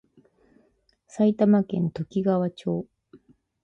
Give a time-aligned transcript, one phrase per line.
[1.05, 2.87] 埼玉県ときがわ町